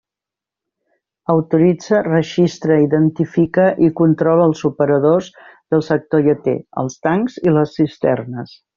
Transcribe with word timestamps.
Autoritza, 1.33 1.99
registra, 2.07 2.79
identifica 2.87 3.67
i 3.89 3.91
controla 4.01 4.49
els 4.53 4.65
operadors 4.73 5.31
del 5.75 5.87
sector 5.93 6.27
lleter, 6.31 6.59
els 6.85 7.01
tancs 7.09 7.43
i 7.49 7.59
les 7.61 7.81
cisternes. 7.81 8.63